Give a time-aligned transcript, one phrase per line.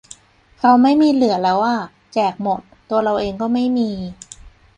[0.61, 1.77] เราไม่มีเหลือแล้วอ่ะ
[2.13, 3.89] แจกหมด ตัวเราเองก็ไม่มี